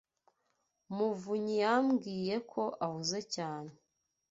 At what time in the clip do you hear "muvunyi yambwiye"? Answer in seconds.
0.95-2.35